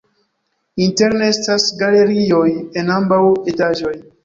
Interne 0.85 1.27
estas 1.33 1.67
galerioj 1.83 2.41
en 2.83 2.93
ambaŭ 2.97 3.23
etaĝoj. 3.55 3.97